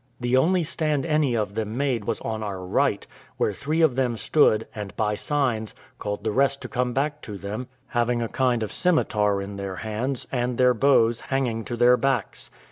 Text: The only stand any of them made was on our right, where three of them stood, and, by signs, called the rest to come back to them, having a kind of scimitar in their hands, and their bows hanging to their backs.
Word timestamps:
The 0.19 0.35
only 0.35 0.63
stand 0.63 1.05
any 1.05 1.35
of 1.37 1.53
them 1.53 1.77
made 1.77 2.05
was 2.05 2.19
on 2.21 2.41
our 2.41 2.61
right, 2.65 3.05
where 3.37 3.53
three 3.53 3.81
of 3.81 3.95
them 3.95 4.17
stood, 4.17 4.65
and, 4.73 4.95
by 4.95 5.13
signs, 5.13 5.75
called 5.99 6.23
the 6.23 6.31
rest 6.31 6.59
to 6.63 6.67
come 6.67 6.91
back 6.91 7.21
to 7.21 7.37
them, 7.37 7.67
having 7.89 8.19
a 8.19 8.27
kind 8.27 8.63
of 8.63 8.71
scimitar 8.73 9.43
in 9.43 9.57
their 9.57 9.75
hands, 9.75 10.25
and 10.31 10.57
their 10.57 10.73
bows 10.73 11.21
hanging 11.21 11.63
to 11.65 11.75
their 11.75 11.97
backs. 11.97 12.49